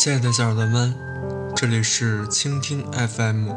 [0.00, 0.94] 亲爱的小耳朵们，
[1.54, 3.50] 这里是倾听 FM，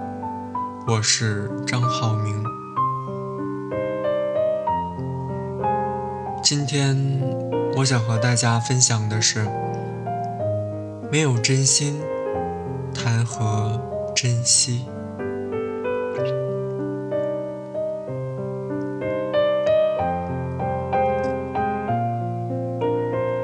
[0.86, 2.44] 我是张浩明。
[6.44, 7.22] 今天
[7.78, 9.48] 我想和大家分享的是：
[11.10, 12.02] 没有真心，
[12.94, 13.80] 谈何
[14.14, 14.86] 珍惜？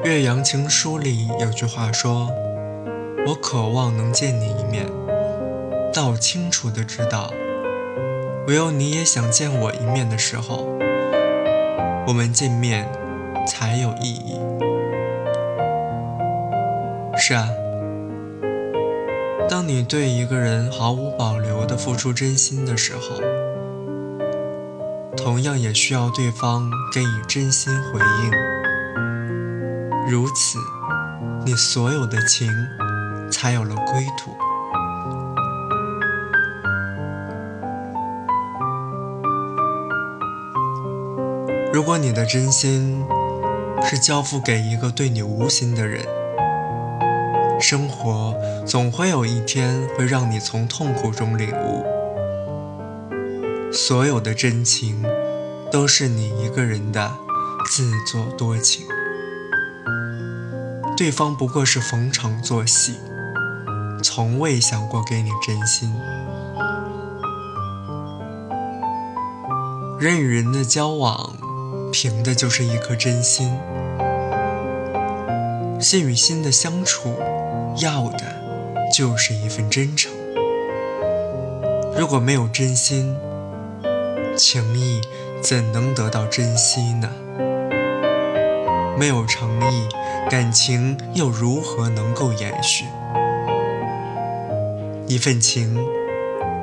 [0.04, 2.28] 《岳阳情书》里有句话说
[3.26, 4.86] ：“我渴望能见你一面，
[5.92, 7.32] 但我清楚的知道，
[8.46, 10.66] 唯有你也想见我一面的时候，
[12.06, 12.90] 我们见面
[13.46, 14.40] 才有意义。”
[17.16, 17.48] 是啊，
[19.48, 23.20] 当你对一个人毫无保留的付出真心的时候，
[25.16, 28.30] 同样也需要对方给予真心回应。
[30.10, 30.58] 如此，
[31.44, 32.48] 你所有的情
[33.40, 34.36] 才有了归途。
[41.72, 43.02] 如果你的真心
[43.82, 46.04] 是交付给一个对你无心的人，
[47.58, 51.86] 生活总会有一天会让你从痛苦中领悟，
[53.72, 55.02] 所有的真情
[55.72, 57.10] 都是你一个人的
[57.70, 58.86] 自作多情。
[60.94, 62.96] 对方不过是逢场作戏，
[64.20, 65.90] 从未想过给你真心。
[69.98, 71.38] 人与人的交往，
[71.90, 73.58] 凭的就是一颗真心。
[75.80, 77.18] 心与心的相处，
[77.78, 78.18] 要的
[78.94, 80.12] 就是一份真诚。
[81.96, 83.16] 如果没有真心，
[84.36, 85.00] 情谊
[85.40, 87.08] 怎能得到珍惜呢？
[88.98, 89.88] 没有诚意。
[90.28, 92.84] 感情又如何能够延续？
[95.10, 95.76] 一份情，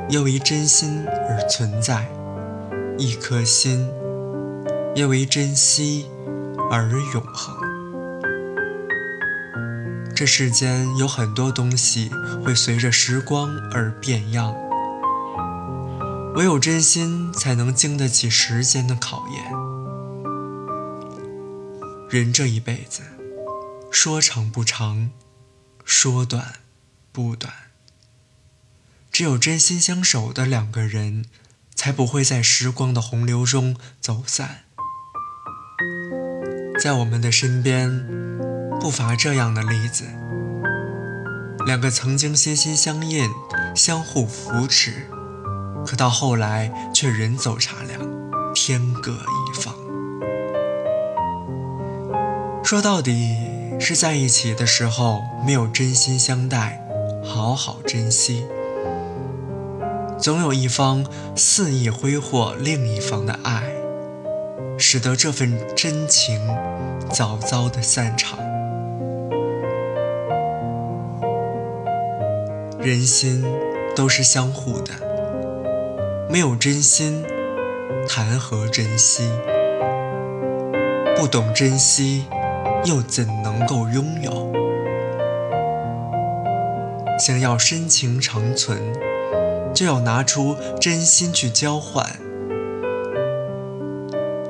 [0.08, 2.06] 又为真心而存在；
[2.97, 3.85] 一颗心，
[4.96, 6.09] 又为珍惜
[6.72, 7.57] 而永恒。
[10.16, 12.09] 这世间有很多东西
[12.46, 14.56] 会随着时光而变样，
[16.36, 19.44] 唯有真心才能经得起时间的考验。
[22.09, 23.02] 人这一辈子。
[23.91, 25.12] 说长不长，
[25.84, 26.53] 说短
[27.12, 27.67] 不短。
[29.18, 31.26] 只有真心相守的两个人，
[31.74, 34.60] 才不会在时光的洪流中走散。
[36.80, 38.06] 在我们的身边，
[38.80, 40.04] 不乏这样的例子：
[41.66, 43.28] 两个曾经心心相印、
[43.76, 45.10] 相互扶持，
[45.84, 48.00] 可到后来却人走茶凉，
[48.54, 49.74] 天各一方。
[52.64, 53.48] 说到底。
[53.80, 56.84] 是在一起的时候没有真心相待，
[57.24, 58.44] 好好珍惜。
[60.20, 61.06] 总有一方
[61.36, 63.64] 肆意挥霍另一方的爱，
[64.78, 66.40] 使得这份真情
[67.12, 68.40] 早早的散场。
[72.80, 73.46] 人心
[73.96, 74.94] 都是相互的，
[76.30, 77.24] 没有真心，
[78.08, 79.30] 谈何珍惜？
[81.16, 82.26] 不懂珍惜。
[82.86, 84.54] 又怎能够拥有？
[87.20, 88.80] 想要深情长存，
[89.78, 92.04] 就要拿出真心去交换；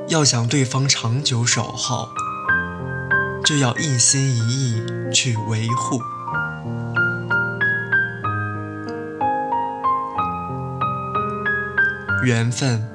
[0.08, 2.08] 要想对方长久守候，
[3.44, 6.00] 就要一心一意去维护。
[12.24, 12.88] 缘分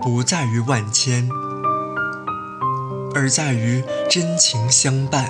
[0.00, 1.28] 不在于万千。
[3.16, 5.28] 而在于真情相伴，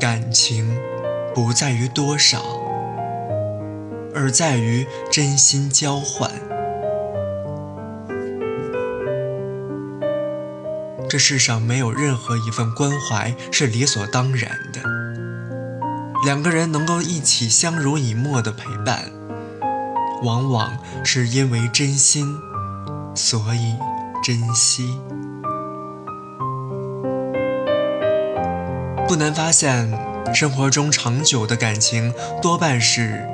[0.00, 0.76] 感情
[1.32, 2.42] 不在于多少，
[4.14, 6.30] 而在于真心交换。
[11.08, 14.80] 这世上没有任何一份关怀是理所当然的。
[16.24, 19.10] 两个人能够一起相濡以沫的陪伴，
[20.22, 22.38] 往往是因为真心，
[23.14, 23.74] 所以
[24.24, 24.98] 珍惜。
[29.06, 29.92] 不难发现，
[30.32, 33.26] 生活中长久的感情多半是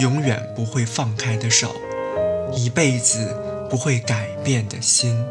[0.00, 1.74] 永远不会放开的手，
[2.54, 3.36] 一辈子
[3.68, 5.24] 不会改变的心。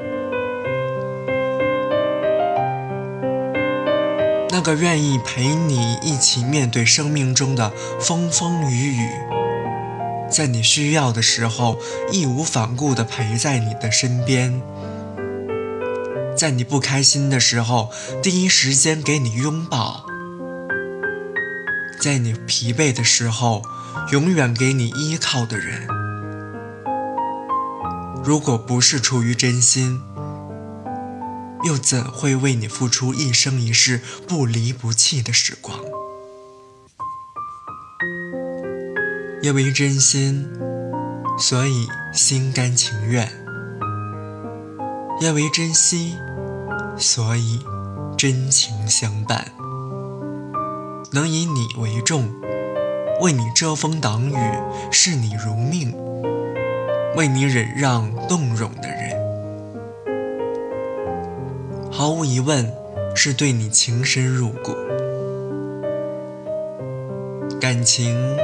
[4.49, 9.09] 那个愿意陪你一起面对生命中的风风雨雨，
[10.29, 11.79] 在你需要的时候
[12.11, 14.61] 义无反顾地陪在你的身边。
[16.35, 17.91] 在你不开心的时候，
[18.21, 20.05] 第一时间给你拥抱；
[21.99, 23.61] 在你疲惫的时候，
[24.09, 25.85] 永远给你依靠的人。
[28.23, 30.01] 如果不是出于真心，
[31.65, 35.77] 又怎会为你付出一生一世不离不弃的时光？
[39.41, 40.49] 因为真心，
[41.37, 43.27] 所以心甘情愿；
[45.19, 46.15] 因为珍惜，
[46.97, 47.59] 所以
[48.17, 49.51] 真情相伴。
[51.11, 52.29] 能以你为重，
[53.19, 54.35] 为你遮风挡雨，
[54.91, 55.91] 视你如命，
[57.15, 59.11] 为你忍让动容的人，
[61.91, 62.71] 毫无疑问
[63.15, 64.75] 是对你情深入骨。
[67.59, 68.37] 感情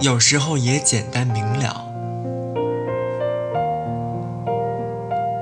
[0.00, 1.86] 有时候也简单明了，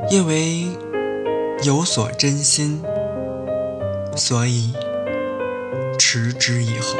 [0.08, 0.68] 因为
[1.64, 2.80] 有所真心，
[4.14, 4.72] 所以。
[6.00, 6.96] 持之以恒，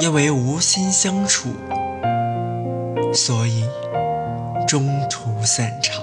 [0.00, 1.50] 因为无心相处，
[3.12, 3.64] 所以
[4.66, 6.02] 中途散场。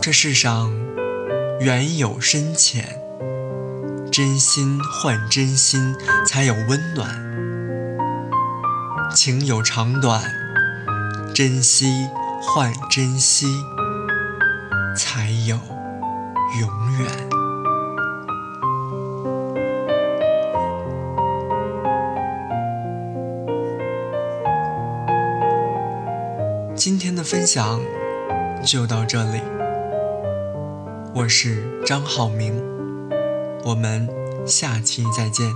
[0.00, 0.72] 这世上
[1.60, 3.00] 缘有深浅，
[4.10, 5.94] 真心换真心
[6.26, 7.08] 才有温暖；
[9.14, 10.20] 情有长短，
[11.32, 12.08] 珍惜
[12.42, 13.46] 换珍惜
[14.96, 15.56] 才有。
[16.60, 16.68] 永
[16.98, 17.39] 远。
[26.80, 27.78] 今天的分享
[28.64, 29.42] 就到这里，
[31.14, 32.54] 我是张浩明，
[33.66, 34.08] 我们
[34.46, 35.46] 下期再见。